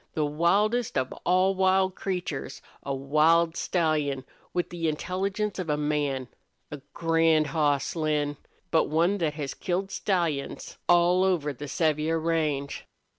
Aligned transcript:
The 0.15 0.25
wildest 0.25 0.97
of 0.97 1.13
all 1.27 1.53
wild 1.53 1.93
creatures 1.93 2.59
a 2.81 2.91
wild 2.91 3.55
stallion, 3.55 4.25
with 4.51 4.71
the 4.71 4.89
intelligence 4.89 5.59
of 5.59 5.69
a 5.69 5.77
man! 5.77 6.27
A 6.71 6.81
grand 6.95 7.45
hoss, 7.45 7.95
Lin, 7.95 8.37
but 8.71 8.85
one 8.85 9.19
thet 9.19 9.35
has 9.35 9.53
killed 9.53 9.91
stallions 9.91 10.79
all 10.89 11.23
over 11.23 11.53
the 11.53 11.67
Sevier 11.67 12.19
range. 12.19 12.87